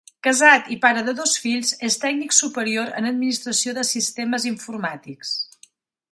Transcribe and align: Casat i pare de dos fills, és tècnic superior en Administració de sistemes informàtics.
Casat 0.25 0.69
i 0.75 0.75
pare 0.85 1.01
de 1.09 1.13
dos 1.17 1.33
fills, 1.41 1.73
és 1.89 1.97
tècnic 2.05 2.33
superior 2.37 2.89
en 3.01 3.09
Administració 3.09 3.75
de 3.81 3.87
sistemes 3.91 4.49
informàtics. 4.53 5.35